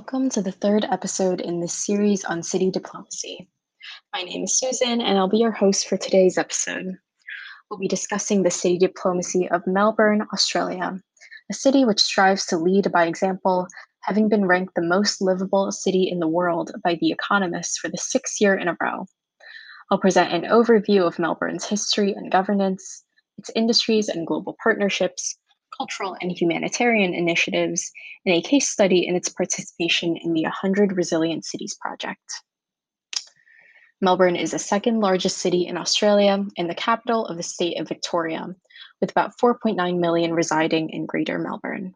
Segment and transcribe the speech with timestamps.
[0.00, 3.46] welcome to the third episode in this series on city diplomacy.
[4.14, 6.96] My name is Susan, and I'll be your host for today's episode.
[7.68, 10.98] We'll be discussing the city diplomacy of Melbourne, Australia,
[11.50, 13.66] a city which strives to lead by example,
[14.00, 17.98] having been ranked the most livable city in the world by The Economist for the
[17.98, 19.04] sixth year in a row.
[19.90, 23.04] I'll present an overview of Melbourne's history and governance,
[23.36, 25.36] its industries and global partnerships,
[25.80, 27.90] cultural and humanitarian initiatives,
[28.26, 32.20] and a case study in its participation in the 100 Resilient Cities project.
[34.02, 37.88] Melbourne is the second largest city in Australia and the capital of the state of
[37.88, 38.46] Victoria,
[39.00, 41.94] with about 4.9 million residing in Greater Melbourne.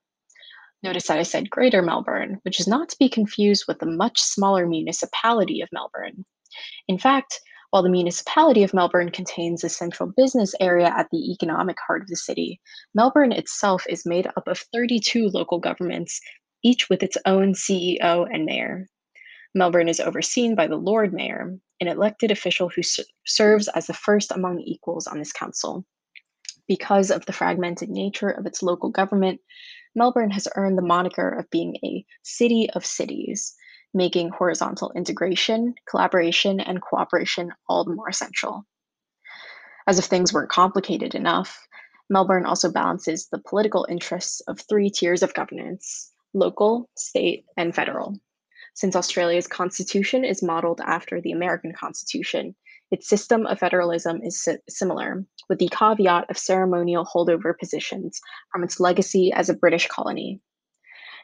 [0.82, 4.18] Notice that I said Greater Melbourne, which is not to be confused with the much
[4.18, 6.24] smaller municipality of Melbourne.
[6.88, 7.40] In fact,
[7.74, 12.06] while the municipality of Melbourne contains a central business area at the economic heart of
[12.06, 12.60] the city,
[12.94, 16.20] Melbourne itself is made up of 32 local governments,
[16.62, 18.86] each with its own CEO and mayor.
[19.56, 22.82] Melbourne is overseen by the Lord Mayor, an elected official who
[23.26, 25.84] serves as the first among equals on this council.
[26.68, 29.40] Because of the fragmented nature of its local government,
[29.96, 33.52] Melbourne has earned the moniker of being a city of cities,
[33.94, 38.66] making horizontal integration, collaboration, and cooperation all the more essential.
[39.86, 41.66] As if things weren't complicated enough,
[42.10, 48.18] Melbourne also balances the political interests of three tiers of governance local, state, and federal.
[48.74, 52.56] Since Australia's constitution is modeled after the American Constitution,
[52.90, 58.20] its system of federalism is similar, with the caveat of ceremonial holdover positions
[58.50, 60.40] from its legacy as a British colony.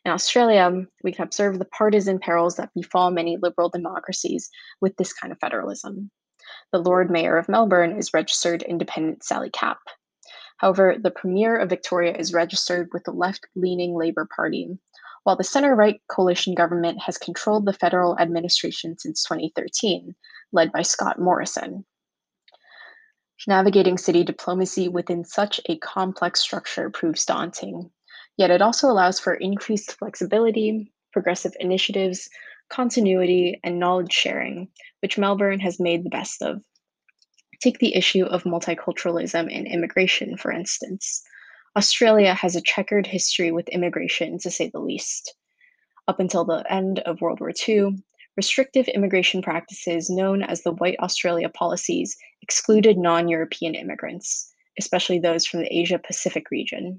[0.05, 5.13] In Australia, we can observe the partisan perils that befall many liberal democracies with this
[5.13, 6.11] kind of federalism.
[6.73, 9.79] The Lord Mayor of Melbourne is registered independent Sally Capp.
[10.57, 14.79] However, the Premier of Victoria is registered with the left leaning Labour Party,
[15.25, 20.15] while the center right coalition government has controlled the federal administration since 2013,
[20.53, 21.85] led by Scott Morrison.
[23.47, 27.91] Navigating city diplomacy within such a complex structure proves daunting,
[28.37, 32.29] yet it also allows for increased flexibility, progressive initiatives,
[32.69, 34.69] continuity, and knowledge sharing,
[35.01, 36.63] which Melbourne has made the best of.
[37.61, 41.23] Take the issue of multiculturalism and immigration, for instance.
[41.77, 45.35] Australia has a checkered history with immigration, to say the least.
[46.09, 48.03] Up until the end of World War II,
[48.37, 55.47] restrictive immigration practices known as the White Australia policies excluded non European immigrants, especially those
[55.47, 56.99] from the Asia Pacific region.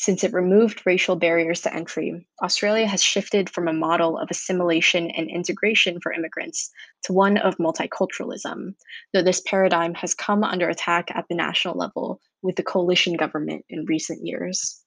[0.00, 5.10] Since it removed racial barriers to entry, Australia has shifted from a model of assimilation
[5.10, 6.70] and integration for immigrants
[7.02, 8.76] to one of multiculturalism,
[9.12, 13.66] though this paradigm has come under attack at the national level with the coalition government
[13.68, 14.82] in recent years.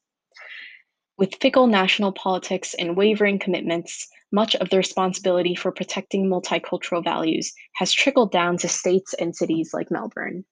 [1.19, 7.53] With fickle national politics and wavering commitments, much of the responsibility for protecting multicultural values
[7.75, 10.43] has trickled down to states and cities like Melbourne.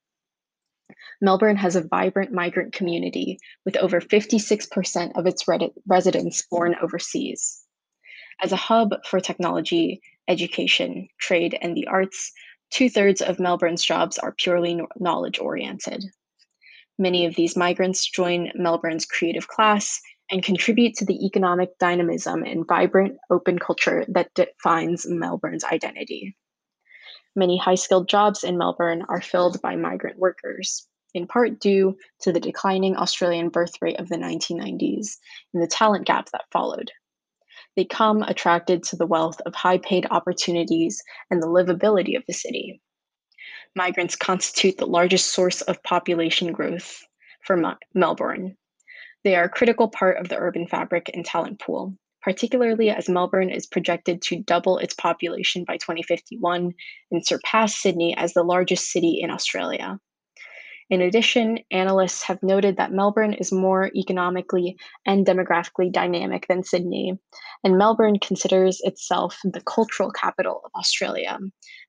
[1.19, 5.45] Melbourne has a vibrant migrant community with over 56% of its
[5.87, 7.63] residents born overseas.
[8.41, 12.31] As a hub for technology, education, trade, and the arts,
[12.71, 16.05] two thirds of Melbourne's jobs are purely knowledge oriented.
[16.97, 19.99] Many of these migrants join Melbourne's creative class
[20.31, 26.35] and contribute to the economic dynamism and vibrant open culture that defines Melbourne's identity.
[27.35, 32.31] Many high skilled jobs in Melbourne are filled by migrant workers, in part due to
[32.31, 35.17] the declining Australian birth rate of the 1990s
[35.53, 36.91] and the talent gap that followed.
[37.75, 42.33] They come attracted to the wealth of high paid opportunities and the livability of the
[42.33, 42.81] city
[43.75, 47.05] migrants constitute the largest source of population growth
[47.43, 47.61] for
[47.93, 48.57] Melbourne.
[49.23, 53.49] They are a critical part of the urban fabric and talent pool, particularly as Melbourne
[53.49, 56.73] is projected to double its population by 2051
[57.11, 59.99] and surpass Sydney as the largest city in Australia.
[60.91, 67.17] In addition, analysts have noted that Melbourne is more economically and demographically dynamic than Sydney,
[67.63, 71.39] and Melbourne considers itself the cultural capital of Australia,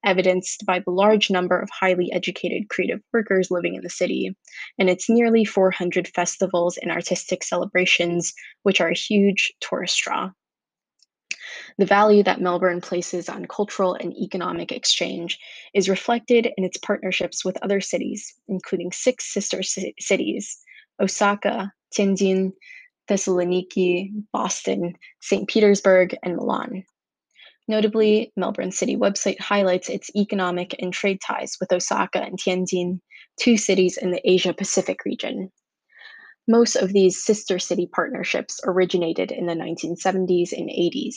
[0.04, 4.36] evidenced by the large number of highly educated creative workers living in the city,
[4.78, 8.32] and its nearly 400 festivals and artistic celebrations,
[8.62, 10.30] which are a huge tourist draw.
[11.78, 15.38] The value that Melbourne places on cultural and economic exchange
[15.74, 20.58] is reflected in its partnerships with other cities, including six sister c- cities
[21.00, 22.52] Osaka, Tianjin,
[23.08, 25.48] Thessaloniki, Boston, St.
[25.48, 26.84] Petersburg, and Milan.
[27.68, 33.00] Notably, Melbourne City website highlights its economic and trade ties with Osaka and Tianjin,
[33.40, 35.50] two cities in the Asia Pacific region.
[36.48, 41.14] Most of these sister city partnerships originated in the 1970s and 80s.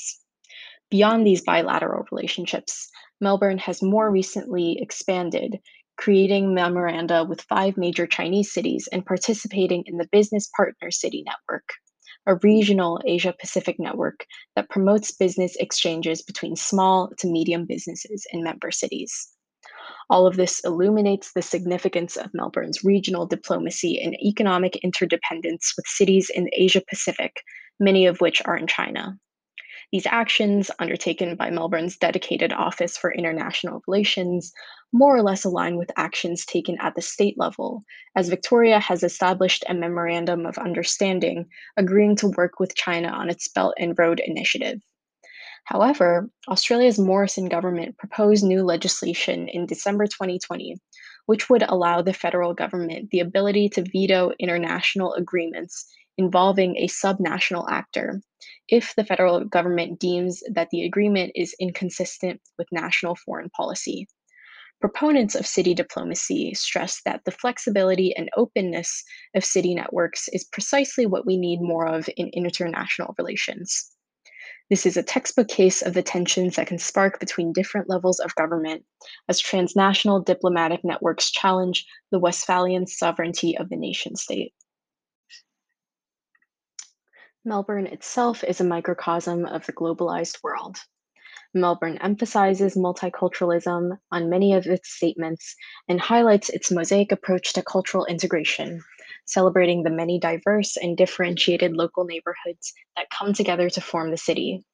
[0.91, 2.89] Beyond these bilateral relationships,
[3.19, 5.59] Melbourne has more recently expanded,
[5.97, 11.67] creating memoranda with five major Chinese cities and participating in the Business Partner City Network,
[12.27, 18.43] a regional Asia Pacific network that promotes business exchanges between small to medium businesses in
[18.43, 19.29] member cities.
[20.09, 26.29] All of this illuminates the significance of Melbourne's regional diplomacy and economic interdependence with cities
[26.29, 27.41] in the Asia Pacific,
[27.79, 29.17] many of which are in China.
[29.91, 34.51] These actions, undertaken by Melbourne's dedicated Office for International Relations,
[34.91, 37.83] more or less align with actions taken at the state level,
[38.15, 41.45] as Victoria has established a memorandum of understanding
[41.77, 44.81] agreeing to work with China on its Belt and Road Initiative.
[45.65, 50.77] However, Australia's Morrison government proposed new legislation in December 2020,
[51.25, 55.85] which would allow the federal government the ability to veto international agreements
[56.17, 58.21] involving a subnational actor
[58.67, 64.07] if the federal government deems that the agreement is inconsistent with national foreign policy.
[64.81, 69.03] Proponents of city diplomacy stress that the flexibility and openness
[69.35, 73.91] of city networks is precisely what we need more of in international relations.
[74.69, 78.33] This is a textbook case of the tensions that can spark between different levels of
[78.35, 78.83] government
[79.29, 84.53] as transnational diplomatic networks challenge the Westphalian sovereignty of the nation state.
[87.47, 90.77] Melbourne itself is a microcosm of the globalized world.
[91.53, 95.55] Melbourne emphasizes multiculturalism on many of its statements
[95.87, 98.81] and highlights its mosaic approach to cultural integration,
[99.25, 104.65] celebrating the many diverse and differentiated local neighborhoods that come together to form the city.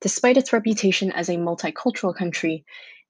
[0.00, 2.64] Despite its reputation as a multicultural country,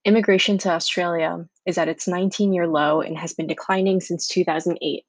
[0.05, 5.07] immigration to Australia is at its 19 year low and has been declining since 2008.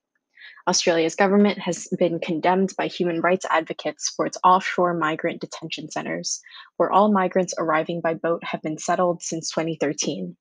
[0.67, 6.41] Australia's government has been condemned by human rights advocates for its offshore migrant detention centers,
[6.75, 10.35] where all migrants arriving by boat have been settled since 2013.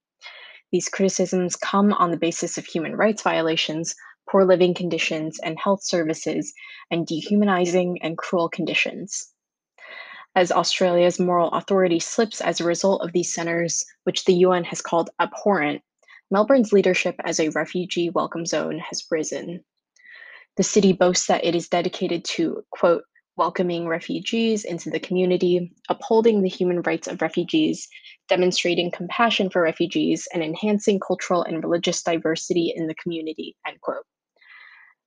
[0.73, 3.94] These criticisms come on the basis of human rights violations,
[4.28, 6.52] poor living conditions and health services,
[6.90, 9.32] and dehumanizing and cruel conditions.
[10.34, 14.82] As Australia's moral authority slips as a result of these centres, which the UN has
[14.82, 15.82] called abhorrent,
[16.32, 19.64] Melbourne's leadership as a refugee welcome zone has risen.
[20.56, 23.03] The city boasts that it is dedicated to, quote,
[23.37, 27.87] welcoming refugees into the community, upholding the human rights of refugees,
[28.29, 34.06] demonstrating compassion for refugees, and enhancing cultural and religious diversity in the community, end quote.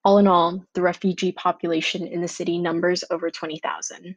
[0.05, 4.15] All in all, the refugee population in the city numbers over 20,000.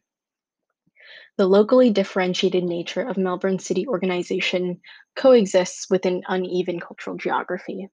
[1.38, 4.80] The locally differentiated nature of Melbourne city organization
[5.16, 7.88] coexists with an uneven cultural geography.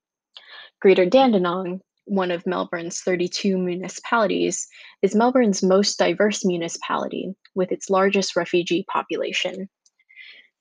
[0.81, 4.67] Greater Dandenong, one of Melbourne's 32 municipalities,
[5.01, 9.69] is Melbourne's most diverse municipality with its largest refugee population.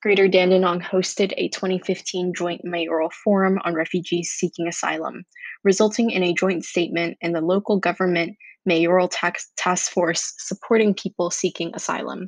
[0.01, 5.25] Greater Dandenong hosted a 2015 joint mayoral forum on refugees seeking asylum,
[5.63, 11.31] resulting in a joint statement and the local government mayoral tax task force supporting people
[11.31, 12.27] seeking asylum.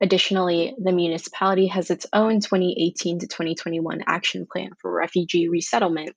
[0.00, 6.16] Additionally, the municipality has its own 2018 to 2021 action plan for refugee resettlement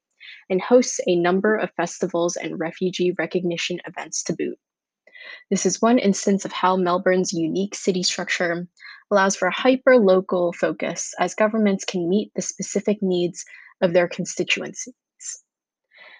[0.50, 4.58] and hosts a number of festivals and refugee recognition events to boot.
[5.50, 8.68] This is one instance of how Melbourne's unique city structure
[9.12, 13.46] allows for a hyper local focus as governments can meet the specific needs
[13.82, 14.94] of their constituencies.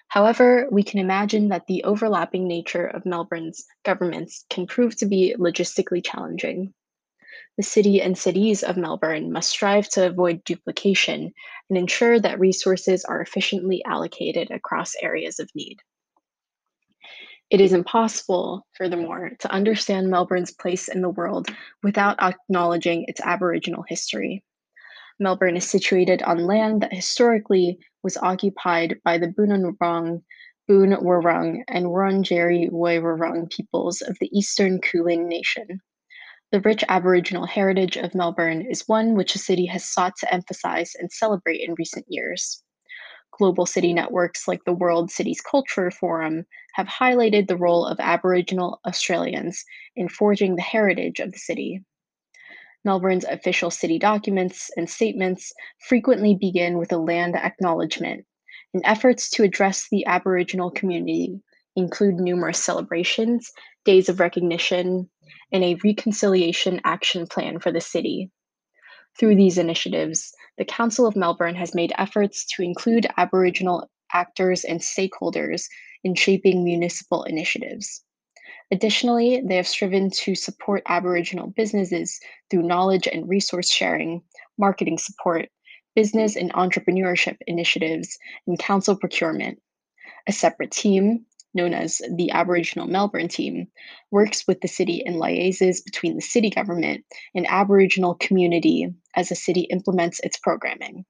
[0.08, 5.34] However, we can imagine that the overlapping nature of Melbourne's governments can prove to be
[5.38, 6.74] logistically challenging.
[7.56, 11.32] The city and cities of Melbourne must strive to avoid duplication
[11.68, 15.78] and ensure that resources are efficiently allocated across areas of need.
[17.50, 21.48] It is impossible, furthermore, to understand Melbourne's place in the world
[21.82, 24.42] without acknowledging its Aboriginal history.
[25.18, 30.22] Melbourne is situated on land that historically was occupied by the Boonwurrung,
[30.66, 35.80] Boon Wurrung, and Wurundjeri Woiwurrung peoples of the Eastern Kulin Nation.
[36.52, 40.94] The rich Aboriginal heritage of Melbourne is one which the city has sought to emphasize
[40.94, 42.62] and celebrate in recent years.
[43.38, 46.44] Global city networks like the World Cities Culture Forum
[46.74, 49.64] have highlighted the role of Aboriginal Australians
[49.96, 51.82] in forging the heritage of the city.
[52.84, 58.26] Melbourne's official city documents and statements frequently begin with a land acknowledgement,
[58.74, 61.40] and efforts to address the Aboriginal community
[61.76, 63.50] include numerous celebrations,
[63.86, 65.08] days of recognition,
[65.52, 68.30] and a reconciliation action plan for the city.
[69.18, 74.80] Through these initiatives, the Council of Melbourne has made efforts to include Aboriginal actors and
[74.80, 75.64] stakeholders
[76.04, 78.02] in shaping municipal initiatives.
[78.70, 82.18] Additionally, they have striven to support Aboriginal businesses
[82.50, 84.22] through knowledge and resource sharing,
[84.58, 85.48] marketing support,
[85.94, 89.60] business and entrepreneurship initiatives, and council procurement.
[90.26, 93.68] A separate team, known as the Aboriginal Melbourne Team,
[94.10, 97.04] works with the city and liaises between the city government
[97.34, 101.04] and Aboriginal community as the city implements its programming.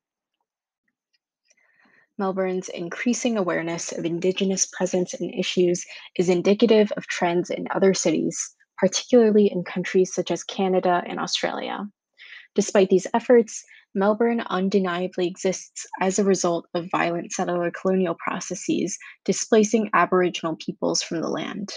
[2.18, 5.84] Melbourne's increasing awareness of Indigenous presence and issues
[6.16, 11.88] is indicative of trends in other cities, particularly in countries such as Canada and Australia.
[12.54, 19.90] Despite these efforts, Melbourne undeniably exists as a result of violent settler colonial processes displacing
[19.92, 21.72] Aboriginal peoples from the land.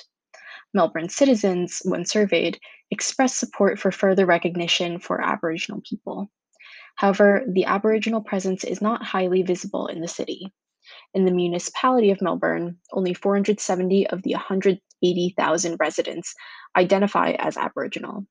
[0.73, 6.29] Melbourne citizens, when surveyed, expressed support for further recognition for Aboriginal people.
[6.95, 10.53] However, the Aboriginal presence is not highly visible in the city.
[11.13, 16.33] In the municipality of Melbourne, only 470 of the 180,000 residents
[16.77, 18.25] identify as Aboriginal.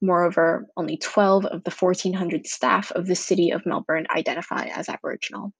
[0.00, 5.52] Moreover, only 12 of the 1,400 staff of the City of Melbourne identify as Aboriginal.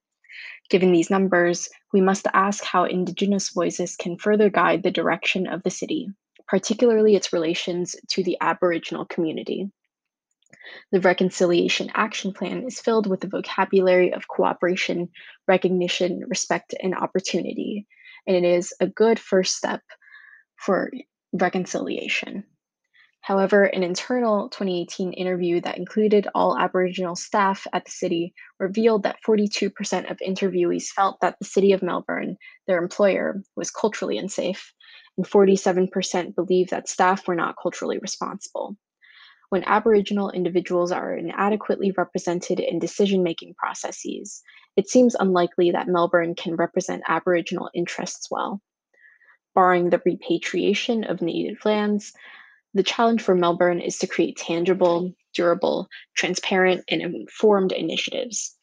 [0.70, 5.62] Given these numbers, we must ask how Indigenous voices can further guide the direction of
[5.62, 6.08] the city,
[6.46, 9.70] particularly its relations to the Aboriginal community.
[10.92, 15.10] The Reconciliation Action Plan is filled with the vocabulary of cooperation,
[15.46, 17.86] recognition, respect, and opportunity,
[18.26, 19.82] and it is a good first step
[20.56, 20.90] for
[21.32, 22.44] reconciliation.
[23.22, 29.18] However, an internal 2018 interview that included all Aboriginal staff at the city revealed that
[29.26, 32.36] 42% of interviewees felt that the City of Melbourne,
[32.66, 34.72] their employer, was culturally unsafe,
[35.16, 38.76] and 47% believed that staff were not culturally responsible.
[39.50, 44.42] When Aboriginal individuals are inadequately represented in decision making processes,
[44.76, 48.62] it seems unlikely that Melbourne can represent Aboriginal interests well.
[49.54, 52.12] Barring the repatriation of native lands,
[52.74, 58.56] the challenge for Melbourne is to create tangible, durable, transparent, and informed initiatives.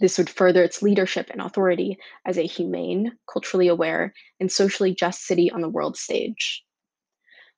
[0.00, 5.24] This would further its leadership and authority as a humane, culturally aware, and socially just
[5.24, 6.64] city on the world stage.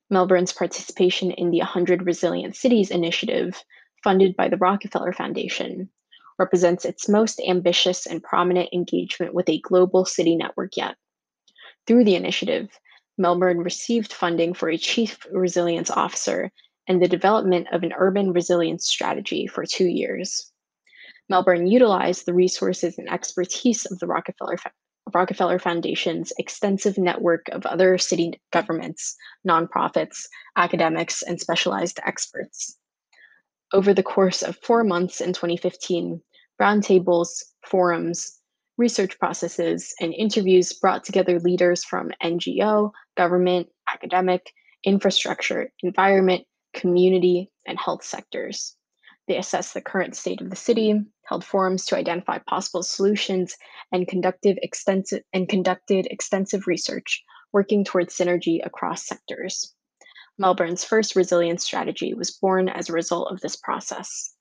[0.09, 3.63] Melbourne's participation in the 100 Resilient Cities initiative,
[4.03, 5.89] funded by the Rockefeller Foundation,
[6.37, 10.95] represents its most ambitious and prominent engagement with a global city network yet.
[11.87, 12.69] Through the initiative,
[13.17, 16.51] Melbourne received funding for a chief resilience officer
[16.87, 20.51] and the development of an urban resilience strategy for two years.
[21.29, 24.57] Melbourne utilized the resources and expertise of the Rockefeller
[25.13, 29.15] Rockefeller Foundation's extensive network of other city governments,
[29.47, 32.77] nonprofits, academics, and specialized experts.
[33.71, 36.21] Over the course of four months in 2015,
[36.59, 38.39] roundtables, forums,
[38.77, 44.51] research processes, and interviews brought together leaders from NGO, government, academic,
[44.83, 48.75] infrastructure, environment, community, and health sectors.
[49.27, 53.55] They assessed the current state of the city, held forums to identify possible solutions,
[53.91, 59.73] and conducted extensive, and conducted extensive research, working towards synergy across sectors.
[60.37, 64.34] Melbourne's first resilience strategy was born as a result of this process.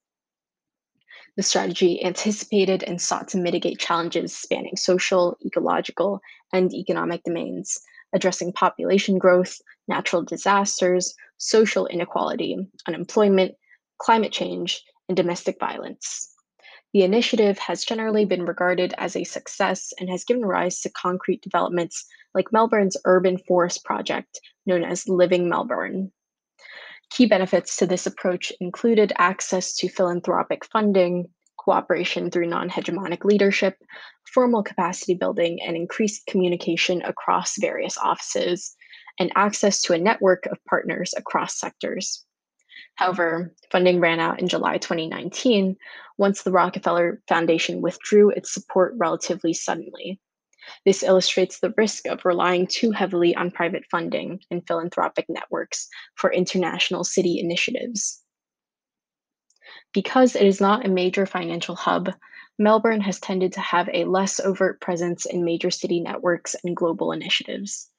[1.36, 6.20] The strategy anticipated and sought to mitigate challenges spanning social, ecological,
[6.52, 7.80] and economic domains,
[8.12, 13.56] addressing population growth, natural disasters, social inequality, unemployment,
[13.98, 16.32] climate change, and domestic violence.
[16.92, 21.42] The initiative has generally been regarded as a success and has given rise to concrete
[21.42, 26.12] developments like Melbourne's urban forest project, known as Living Melbourne.
[27.10, 33.76] Key benefits to this approach included access to philanthropic funding, cooperation through non hegemonic leadership,
[34.32, 38.74] formal capacity building, and increased communication across various offices,
[39.18, 42.24] and access to a network of partners across sectors.
[42.96, 45.76] However, funding ran out in July 2019
[46.18, 50.20] once the Rockefeller Foundation withdrew its support relatively suddenly.
[50.84, 56.32] This illustrates the risk of relying too heavily on private funding and philanthropic networks for
[56.32, 58.22] international city initiatives.
[59.92, 62.12] Because it is not a major financial hub,
[62.58, 67.12] Melbourne has tended to have a less overt presence in major city networks and global
[67.12, 67.90] initiatives.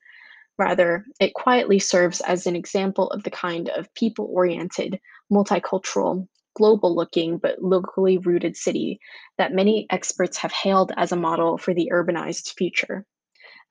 [0.57, 4.99] Rather, it quietly serves as an example of the kind of people oriented,
[5.31, 8.99] multicultural, global looking, but locally rooted city
[9.37, 13.05] that many experts have hailed as a model for the urbanized future.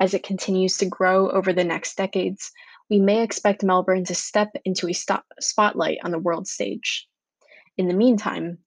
[0.01, 2.53] As it continues to grow over the next decades,
[2.91, 7.09] we may expect Melbourne to step into a stop- spotlight on the world stage.
[7.77, 8.59] In the meantime,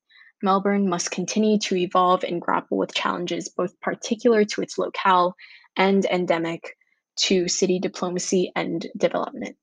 [0.42, 5.36] Melbourne must continue to evolve and grapple with challenges both particular to its locale
[5.76, 6.76] and endemic
[7.18, 9.58] to city diplomacy and development.